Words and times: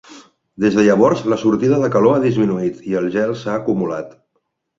Des 0.63 0.77
de 0.77 0.85
llavors 0.87 1.21
la 1.33 1.37
sortida 1.41 1.79
de 1.83 1.89
calor 1.97 2.15
ha 2.17 2.23
disminuït 2.25 2.81
i 2.93 2.99
el 3.03 3.11
gel 3.19 3.37
s'ha 3.45 3.55
acumulat. 3.61 4.19